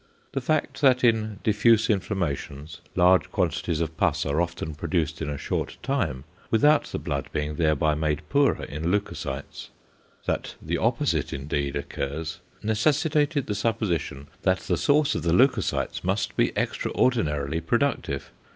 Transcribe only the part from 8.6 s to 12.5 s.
in leucocytes, that the opposite indeed occurs,